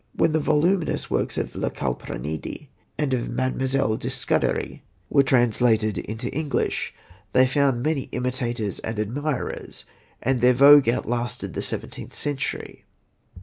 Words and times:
When 0.15 0.31
the 0.31 0.39
voluminous 0.39 1.11
works 1.11 1.37
of 1.37 1.53
Le 1.55 1.69
Calprenède 1.69 2.69
and 2.97 3.13
of 3.13 3.29
Mademoiselle 3.29 3.97
de 3.97 4.07
Scudéry 4.07 4.81
were 5.11 5.21
translated 5.21 5.99
into 5.99 6.27
English, 6.33 6.91
they 7.33 7.45
found 7.45 7.83
many 7.83 8.09
imitators 8.11 8.79
and 8.79 8.97
admirers, 8.99 9.85
and 10.19 10.41
their 10.41 10.53
vogue 10.53 10.89
outlasted 10.89 11.53
the 11.53 11.61
seventeenth 11.61 12.15
century. 12.15 12.83